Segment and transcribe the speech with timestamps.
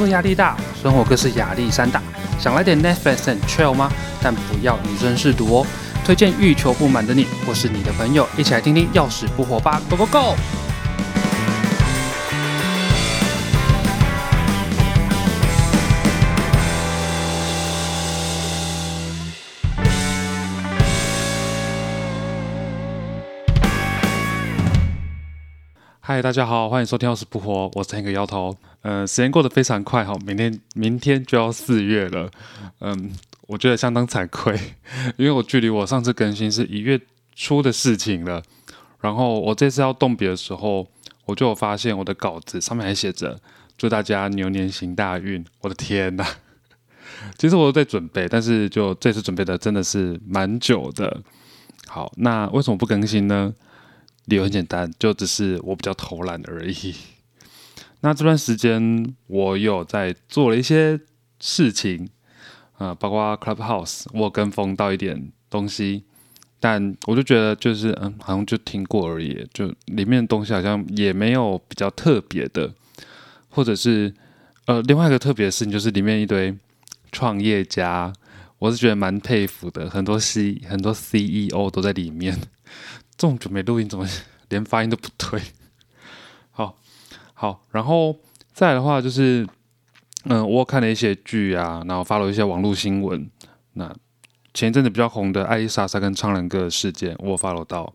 [0.00, 2.00] 作压力大，生活更是压力山大，
[2.38, 3.92] 想来点 Netflix and chill 吗？
[4.22, 5.66] 但不要以身试毒哦。
[6.06, 10.34] 推荐欲求不满的你，或是你的朋友，一起来听听要死不活吧！Go Go Go！
[26.02, 28.56] 嗨，大家好，欢迎收听《要死不活》，我是那个摇头。
[28.80, 32.30] 呃，时间过得非常快哈，明天明天就要四月了。
[32.80, 34.58] 嗯，我觉得相当惭愧，
[35.18, 36.98] 因为我距离我上次更新是一月
[37.36, 38.42] 初的事情了。
[39.00, 40.88] 然后我这次要动笔的时候，
[41.26, 43.38] 我就有发现我的稿子上面还写着
[43.76, 45.44] “祝大家牛年行大运”。
[45.60, 46.26] 我的天呐！
[47.36, 51.20] 其实我都在准备，但是就这次准备的真的是蛮久的。
[51.86, 53.52] 好，那为什么不更新呢？
[54.26, 56.94] 理由很简单，就只是我比较偷懒而已。
[58.02, 60.98] 那这段时间我有在做了一些
[61.38, 62.08] 事情，
[62.78, 66.04] 呃，包括 Clubhouse，我跟风到一点东西，
[66.58, 72.72] 但我就觉得就是嗯，好像就听过而已，就里面的东西好像也没有比较特别的，
[73.50, 74.14] 或者是
[74.66, 76.56] 呃，另外一个特别的事情就是里面一堆
[77.12, 78.12] 创业家，
[78.58, 82.38] 我是觉得蛮佩服的，很多 C 很多 CEO 都在里面。
[83.20, 84.06] 这种准备录音怎么
[84.48, 85.42] 连发音都不对？
[86.50, 86.78] 好
[87.34, 88.18] 好，然后
[88.54, 89.46] 再来的话就是，
[90.24, 93.30] 嗯，我看了一些剧啊，然后发了一些网络新闻。
[93.74, 93.94] 那
[94.54, 97.92] 前一阵子比较红的艾丽莎莎跟苍兰哥事件，我发了到。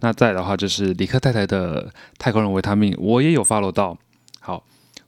[0.00, 3.96] 那再的话就是李克太太的太空人维他命，我也有发了到。
[4.40, 4.64] 好，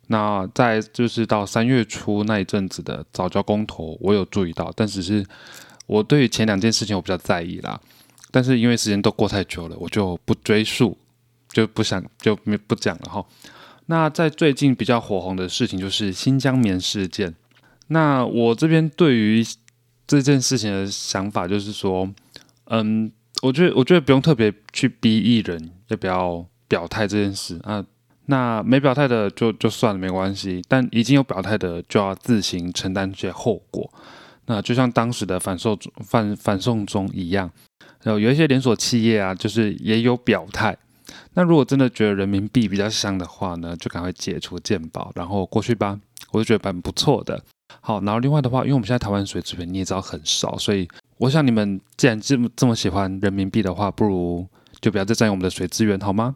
[0.06, 5.27] 那再就是到三月初那一阵子的早教公投，我有注意到，但只是
[5.89, 7.81] 我对于前两件事情我比较在意啦。
[8.31, 10.97] 但是因为时间都过太久了，我就不追溯，
[11.50, 13.25] 就不想就没不讲了哈。
[13.87, 17.34] 那在最近比较火红的事情就是新疆棉事件。
[17.88, 19.44] 那我这边对于
[20.06, 22.09] 这件事情的想法就是说，
[22.66, 23.10] 嗯，
[23.43, 27.84] 我觉得我觉得不用特别去逼艺人要不要表态这件事啊。
[28.26, 33.93] 那没表态的就就算了没关系，但已经有表态的就要自行承担这些后果。
[34.47, 37.50] 那就像当时的反送反反送中一样。
[38.03, 40.77] 然后有一些连锁企业啊，就是也有表态。
[41.34, 45.99] 那如果真的觉得人民币比较香的话呢，就赶快解除鉴宝，然后过去吧。
[46.33, 47.43] 我就觉得蛮不错的。
[47.81, 50.88] 好，然后另外的话，因为我们现在台湾水资源你也知道很少，所以
[51.19, 54.47] 我想你们既然这么这么喜欢人民币的话，不如
[54.81, 56.34] 就不要再占用我们的水资源好吗？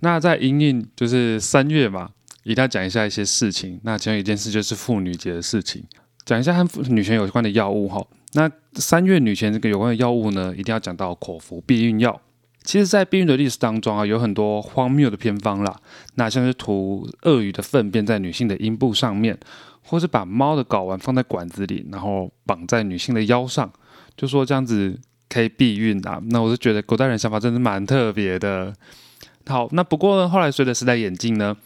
[0.00, 2.10] 那在营运就是三月嘛，
[2.44, 3.80] 一定要讲一下一些事情。
[3.82, 5.82] 那其中一件事就是妇女节的事情，
[6.24, 8.06] 讲一下和女权有关的药物哈。
[8.32, 12.20] 那三月女权这个有关的药物呢，一定要讲到口服避孕药。
[12.64, 15.80] 其实，在避孕的历史当中啊，有很多荒谬的偏方啦。
[16.16, 19.38] 那像是涂鳄鱼的粪便在女性的阴部上面，
[19.82, 23.72] 或是把猫的睾丸放在管子里，然后绑在女性的腰上，
[24.16, 24.98] 就说这样子
[25.28, 26.20] 可以避孕啊。
[26.24, 28.74] 那我是觉得古代人想法真的蛮特别的。
[29.46, 31.56] 好，那不过呢，后来随着时代演进呢，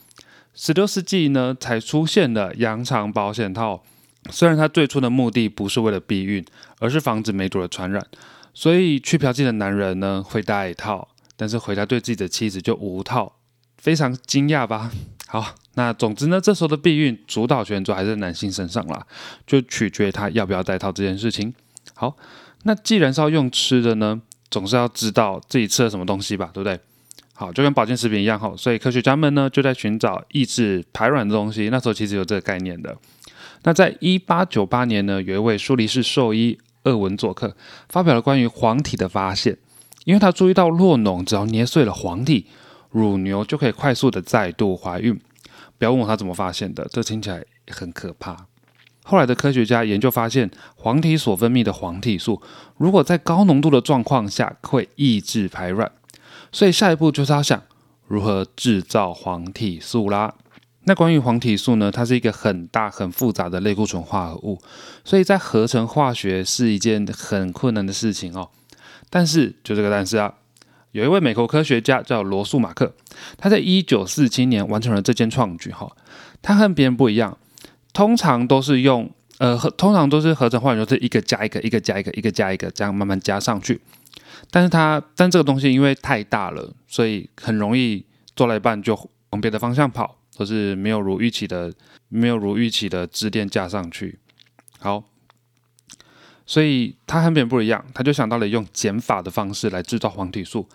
[0.55, 3.83] 十六世纪呢才出现了羊肠保险套。
[4.31, 6.45] 虽然它最初的目的不是为了避孕，
[6.79, 8.05] 而是防止梅毒的传染，
[8.53, 13.37] 所以去嫖妓的男人呢会戴一套，但是回家对自己的妻子就无套，
[13.79, 14.91] 非常惊讶吧？
[15.27, 19.07] 好，那总之呢，这时候的避孕主导权就还是在男性身上啦，
[19.47, 21.55] 就取决他要不要戴套这件事情。
[21.95, 22.17] 好，
[22.65, 24.21] 那既然是要用吃的呢，
[24.51, 26.79] 总是要知道自己吃了什么东西吧，对不对？
[27.33, 32.95] 好，就跟保健食品一样哈，所以科学家们呢就在寻找抑制排卵的东西，那时候其实有这个概念的。
[33.63, 37.57] 那在一八九八年呢，有一位苏黎世兽医厄文佐克
[37.89, 39.59] 发表了关于黄体的发现，
[40.05, 42.47] 因为他注意到弱脓只要捏碎了黄体，
[42.91, 45.21] 乳牛就可以快速的再度怀孕。
[45.79, 48.47] 不要问我他怎么发现的，这听起来很可怕。
[49.03, 52.41] 后来的科学家研究发现，黄体所分泌的黄体素，
[52.77, 55.91] 如果在高浓度的状况下会抑制排卵，
[56.53, 57.63] 所以下一步就是要想
[58.07, 60.35] 如何制造黄体素啦。
[60.85, 61.91] 那关于黄体素呢？
[61.91, 64.59] 它是一个很大很复杂的类固醇化合物，
[65.05, 68.49] 所以在合成化学是一件很困难的事情哦。
[69.11, 70.35] 但是就这个但是啊，
[70.93, 72.95] 有一位美国科学家叫罗素马克，
[73.37, 75.95] 他在一九四七年完成了这件创举哈。
[76.41, 77.37] 他和别人不一样，
[77.93, 83.81] 通常都是用呃，通常都是合成化学是一个加一个，一个加一个，一个加一个这样慢慢加上去。
[84.51, 88.03] 但是它但这个东西因为太大了，所以很容易
[88.35, 88.99] 做了一半就
[89.31, 90.17] 往别的方向跑。
[90.41, 91.71] 都是没有如预期的，
[92.09, 94.19] 没有如预期的支链架上去。
[94.79, 95.05] 好，
[96.47, 100.67] 所以他和别人不一样，他就想到了用减法的方式来制造黄体素。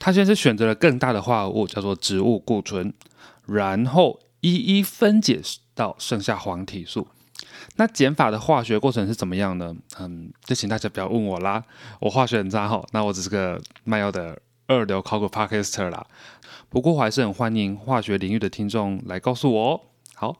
[0.00, 2.92] 他先是选择了更大的化合物，叫做植物固醇，
[3.46, 5.40] 然后一一分解
[5.76, 7.06] 到剩下黄体素。
[7.76, 9.76] 那减法的化学过程是怎么样呢？
[10.00, 11.62] 嗯，就请大家不要问我啦，
[12.00, 12.84] 我化学很差哈。
[12.90, 16.06] 那我只是个卖药的二流考古 parker 啦。
[16.68, 19.80] 不过我还是很欢迎化学领域的听众来告诉我哦。
[20.14, 20.36] 好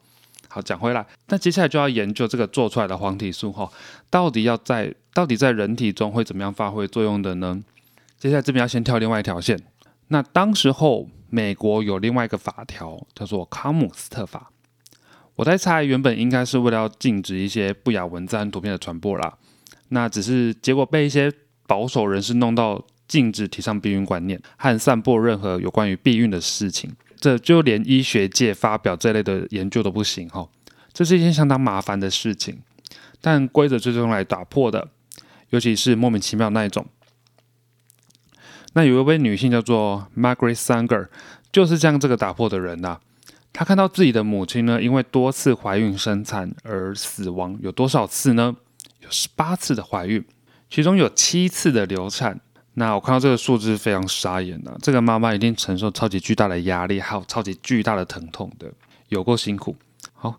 [0.49, 3.71] 好讲回来，那接下来就要研究这个做出来的黄体素哈，
[4.09, 7.63] 到底要在到底在人体中会怎么样发挥作用的呢？
[8.19, 9.61] 接下来这边要先跳另外一条线。
[10.09, 14.51] 那当时候美国有另外一个法条叫做康姆斯特法。
[15.37, 19.37] 我在猜，原本应该是为了要禁止一些不雅文字和图片的传播啦。
[19.89, 21.33] 那只是结果被一些
[21.67, 26.95] 保守人士弄到禁止提倡避孕观念和散播任何有关于避孕的事情。
[27.17, 30.49] 这就连医学界发表这类的研究都不行哈。
[30.93, 32.61] 这是一件相当麻烦的事情。
[33.21, 34.89] 但规则最终来打破的，
[35.49, 36.87] 尤其是莫名其妙那一种。
[38.75, 41.09] 那有一位女性叫做 Margaret Sanger，
[41.51, 43.01] 就是这样这个打破的人呐。
[43.55, 48.57] 她看到自己的母亲呢，因为多次怀孕生产而死亡，有多少次呢？
[49.01, 50.23] 有十八次的怀孕，
[50.69, 52.41] 其中有七次的流产。
[52.75, 58.71] 那我看到这个数字非常傻眼呐，这个妈妈一定承受超级巨大的压力，还有超级巨大的疼痛的，
[59.09, 59.77] 有够辛苦。
[60.13, 60.35] 好，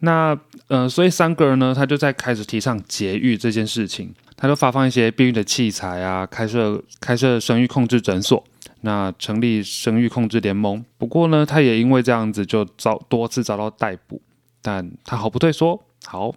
[0.00, 0.38] 那
[0.68, 8.42] 呃，所以三个人呢，他就在开始提倡节育这件事情，他就发放一些避孕的器材啊，开设开设生育控制诊所。
[8.84, 14.20] 那成立生育控制联盟，不过呢，他也因为这样子就遭多次遭到逮捕，
[14.60, 16.34] 但他毫不退缩，好，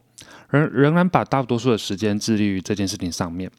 [0.52, 3.50] 仍仍然把大多数的时间致力于这件事情上面，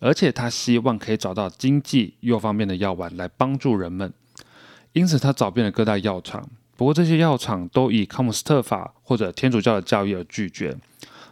[0.00, 4.12] 而且他希望可以找到经济又方便的药丸来帮助人们，
[4.92, 10.76] 因此他找遍了各大药厂，不过这些药厂都以康姆斯特法或者天主教的教义而拒绝。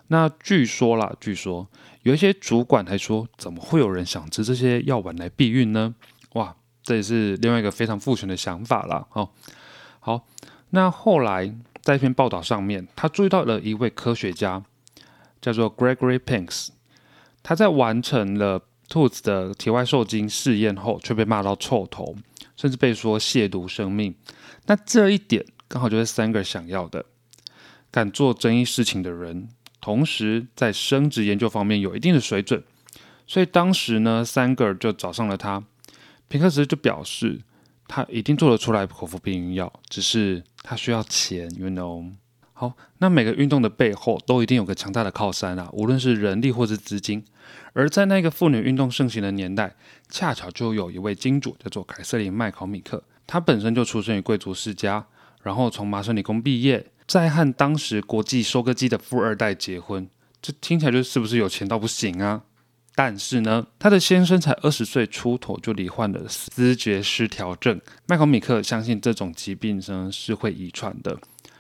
[0.09, 1.69] 那据说啦，据说
[2.03, 5.95] 有一些主管还说，怎么会有人想吃这些药丸来避孕呢？
[6.35, 6.55] 哇！
[6.83, 9.09] 这也是另外一个非常父权的想法了。
[9.15, 9.29] 哦，
[9.99, 10.25] 好，
[10.71, 11.53] 那后来
[11.83, 14.63] 在一篇报道上面，他注意到了一位科学家，
[15.41, 16.69] 叫做 Gregory Pinks，
[17.49, 22.17] 他在完成了兔子的体外受精试验后，却被骂到臭头，
[22.57, 24.13] 甚至被说亵渎生命。
[24.67, 27.05] 那这一点刚好就是三个想要的，
[27.93, 29.49] 敢做争议事情的人，
[29.81, 32.65] 同时在生殖研究方面有一定的水准。
[33.29, 35.63] 所以当时呢，三个就找上了他。
[36.27, 37.43] 平克斯就表示，
[37.87, 42.11] 他一定做得出来口服避孕药，只是他需要钱，you know。
[42.59, 47.23] 好，那每个运动的背后都一定有个强大的靠山啊，无论是人力或是资金。
[47.75, 49.77] 而在那个妇女运动盛行的年代，
[50.09, 55.05] 恰巧就有一位金主叫做凯瑟琳麦考米克，她本身就出生于贵族世家，
[55.43, 60.09] 然后从麻省理工毕业，再和当时国际收割机的富二代结婚，
[60.41, 62.45] 这听起来就是不是有钱到不行啊？
[62.95, 67.79] 但是呢，他的先生才二十岁出头就罹患了思觉失调症。
[68.07, 71.19] 麦考米克相信这种疾病呢是会遗传的，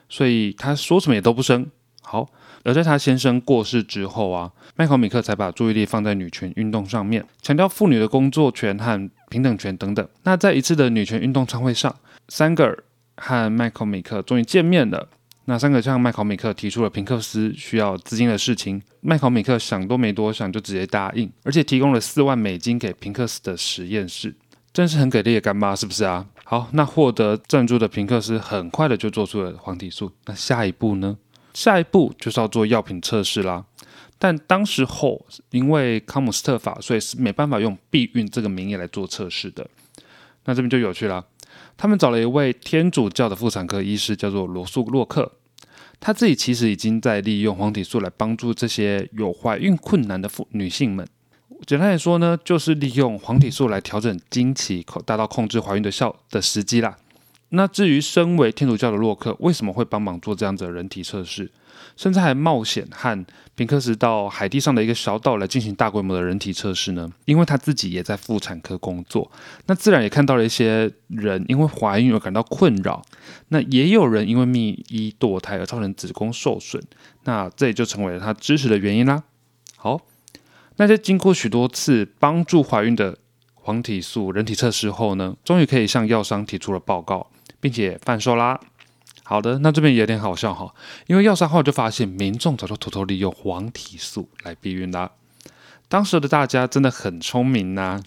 [0.08, 1.67] 所以他说什么也都不生。
[2.03, 2.29] 好，
[2.62, 10.08] 而在他先生过世之后啊，麦考米克才把注意力放在女权运动上面，强调妇女的工作权和平等权等等。
[10.23, 11.94] 那在一次的女权运动参会上，
[12.29, 12.85] 三个尔
[13.17, 15.08] 和麦考米克终于见面了。
[15.47, 24.35] 那三个向麦考米克提出了平克斯需要资金的事情，麦考米克想都没多想就直接答应，而且提供了四万美金给平克斯的实验室，
[24.73, 26.27] 真是很给力的干妈，是不是啊？
[26.48, 31.19] 好，那获得赞助的平克斯很快的就做出了黄体素，那下一步呢？
[31.53, 33.65] 下一步就是要做药品测试啦。
[34.17, 39.69] 但当时候因为康姆斯特法，所以是没办法用避孕这个名义来做测试的。
[40.44, 41.26] 那这边就有趣了。
[41.76, 45.32] 他们找了一位天主教的妇产科医师，叫做罗素洛克。
[45.98, 51.05] 他自己其实已经在利用黄体素来帮助这些有怀孕困难的妇女性们。
[51.65, 56.96] 简单来说呢，就是利用黄体素来调整经期，达到控制怀孕的效的时机啦。
[57.51, 61.51] 那至于身为天主教的洛克，为什么会帮忙做这样子的人体测试？
[61.96, 67.10] 甚至还冒险和平克斯到海地上的一个小岛来进行大规模的人体测试呢？
[67.25, 69.31] 因为他自己也在妇产科工作，
[69.67, 73.03] 那自然也看到了一些人因为怀孕而感到困扰，
[73.48, 76.82] 那也有人因为泌衣堕胎而造成子宫受损，
[77.25, 79.22] 那这也就成为了他支持的原因啦。
[79.77, 80.01] 好，
[80.76, 83.18] 那在经过许多次帮助怀孕的
[83.54, 87.30] 黄体素人体测试后呢，终于可以向药商提出了报告，
[87.60, 88.60] 并且贩售啦。
[89.24, 90.72] 好的，那这边也有点好笑哈，
[91.08, 95.10] 因为药商后来就发现民众早就偷偷利用黄体素来避孕啦。
[95.88, 98.02] 当时的大家真的很聪明呐。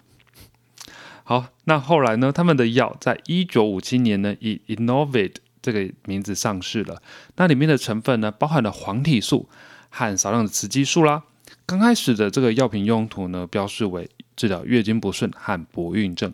[1.23, 7.01] 好，那后来呢，他们的药在一九五七年呢以 Innovate 这个名字上市了。
[7.35, 9.49] 那里面的成分呢，包含了黄体素
[9.89, 11.23] 和少量的雌激素啦。
[11.65, 16.33] 刚开始的这个药品用途呢，标示为治疗月经不顺和不孕症，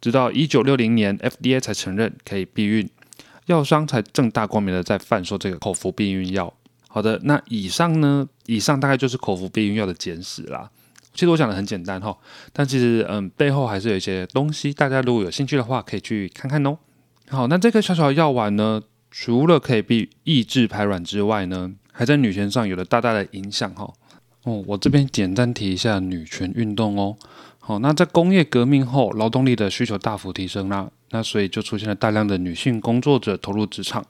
[0.00, 2.88] 直到一九六零年 FDA 才承认可以避孕。
[3.46, 6.52] 药商才正大光明的在贩售这个口服避孕药。
[6.88, 10.70] 好的，那以上呢，以上大概就是口服避孕药的简史啦。
[11.12, 12.16] 其实我讲的很简单哈，
[12.52, 16.78] 但其实嗯，背后还是有一些东西，大家如果有兴趣的话，可以去看看哦。
[17.28, 23.92] 好，那这个小小的药丸呢，除了可以避抑制排卵之外呢，还在女权上有了大大的影响哈。
[24.44, 27.16] 哦，我这边简单提一下女权运动哦。
[27.58, 34.04] 好，那在工业革命后，劳动力的需求大幅提升啦，那所以就出现了大量的女性工作者投入职场，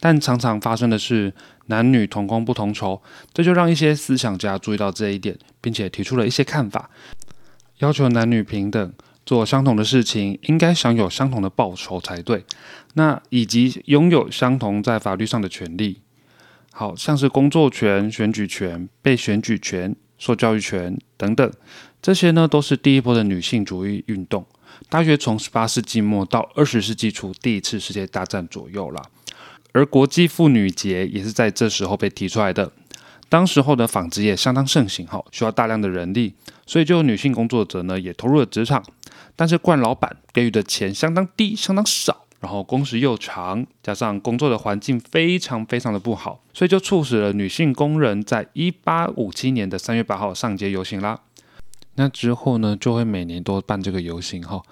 [0.00, 1.34] 但常常发生的是
[1.66, 3.02] 男女同工不同酬，
[3.34, 6.88] 这就让一些思想家注意到这一点，并且提出了一些看法，
[7.80, 8.92] 要求男女平等，
[9.26, 12.46] 做相同的事情应该享有相同的报酬才对，
[12.94, 16.00] 那以及拥有相同在法律上的权利。
[16.78, 21.50] 好像是工作权、选举权、被选举权、受教育权等等，
[22.02, 24.44] 这些呢都是第一波的女性主义运动，
[24.90, 29.02] 大约从十八世纪末到二十世纪初第一次世界大战左右啦。
[29.72, 32.70] 而国际妇女节也是在这时候被提出来的。
[33.30, 36.34] 当时候的纺织业相当盛行，哈，需要大量的人力，
[36.66, 38.84] 所以就有女性工作者呢也投入了职场，
[39.34, 42.25] 但是惯老板给予的钱相当低，相当少。
[42.40, 51.20] 然后工时又长，加上工作的环境非常非常的不好，所以就促使了女性工人在一八五七年的三月八号上街游行啦。
[51.94, 54.62] 那之后呢，就会每年都办这个游行哈。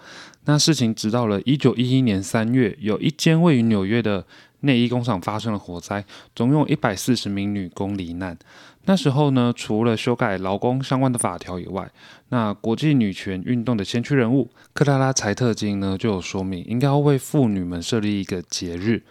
[0.44, 4.26] 那事情直到了一九一一年三月，有一间位于纽约的
[4.64, 6.04] 内衣工厂发生了火灾，
[6.34, 8.36] 总共一百四十名女工罹难。
[8.86, 11.90] 那时候呢，除了修改劳工相关的法条以外，
[12.28, 19.02] 那国际女权运动的先驱人物克拉拉柴特金呢，就有说明应该要为妇女们设立一个节日，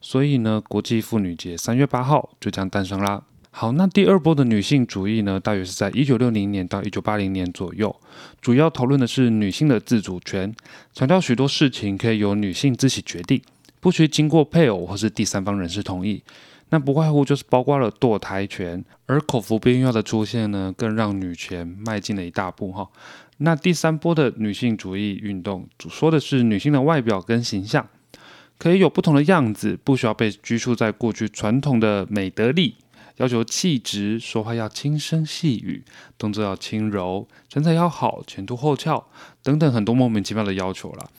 [0.00, 3.22] 所以呢，国际妇女节三月八号就这样诞生啦。
[3.54, 7.94] 好，那第二波的女性主义呢，大约是在一九六零年到一九八零年左右，
[8.40, 10.54] 主要讨论的是女性的自主权，
[10.94, 13.42] 强调许多事情可以由女性自己决定，
[13.82, 16.22] 不需经过配偶或是第三方人士同意。
[16.70, 22.88] 那不外乎就是包括了堕胎权，而口服避孕药的出现呢，更让女权迈进了一大步哈。
[23.38, 27.86] 那第三波的女性主义运动，主说的是女性的外表跟形象
[28.56, 32.76] 可以有不同的样子，不需要被拘束在过去传统的美德里，
[33.16, 35.84] 要求气质，说话要轻声细语，
[36.16, 39.08] 动作要轻柔，身材要好，前凸后翘
[39.42, 41.10] 等等很多莫名其妙的要求了。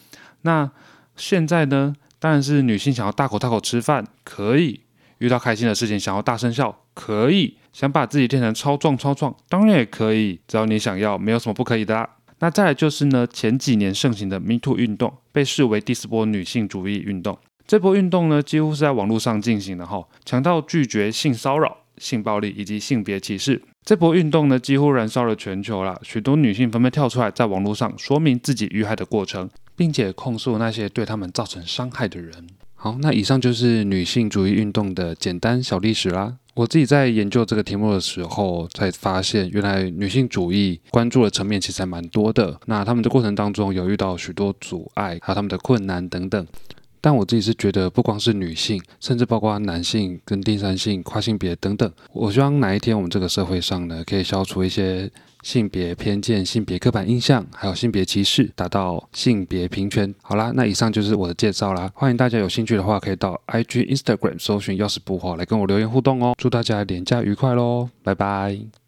[0.41, 0.71] 那
[1.15, 4.79] 现在呢，当然是女性想要大口大口吃饭，可以。
[5.17, 10.39] 遇到开心的事情，想要大声笑，可以；想把自己变成超壮超壮，当然也可以。
[10.47, 12.09] 只要你想要，没有什么不可以的啦。
[12.39, 17.37] 那再来就是呢，前几年盛行的 Me Too 运动，被视为第四波女性主义运动。
[17.67, 23.61] 这波运动呢，几乎是在网络上进行的哈，强调拒绝性骚扰、性暴力以及性别歧视。
[23.83, 32.47] 这波运动呢，几乎燃烧了全球了，许多女性纷纷跳出来，在网络上说明自己遇害的过程，并且控诉那些对他们造成伤害的人。
[32.75, 36.37] 好，那以上就是女性主义运动的简单小历史啦。
[36.53, 42.59] 我自己在研究这个题目的时候，才发现原来女性主义关注的层面其实还蛮多的。
[42.65, 46.45] 那他们的过程当中有遇到许多阻碍，还有他们的困难等等。
[46.99, 51.91] 但我自己是觉得，不光是女性，甚至包括男性跟第三性、跨性别等等。
[52.11, 55.09] 我希望哪一天我们这个社会上呢，可以消除一些。
[55.43, 60.11] 性别偏见、性别刻板印象，还有性别歧视，达到性别平权。
[60.21, 61.91] 好啦，那以上就是我的介绍啦。
[61.93, 66.33] 欢迎大家有兴趣的话，可以到 IG、Instagram 搜寻“钥匙不火”来跟我留言互动哦。
[66.37, 68.82] 祝大家连假愉快喽，拜拜。